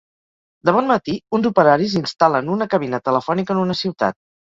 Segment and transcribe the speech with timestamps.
[0.69, 4.19] De bon matí, uns operaris instal·len una cabina telefònica en una ciutat.